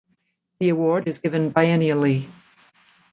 The 0.59 0.69
award 0.69 1.07
is 1.07 1.19
given 1.19 1.51
biennially. 1.53 2.27